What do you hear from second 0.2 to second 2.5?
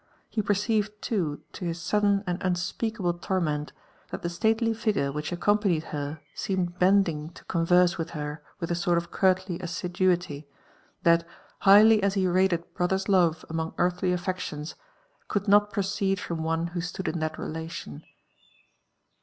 He perceived too, to his sudden and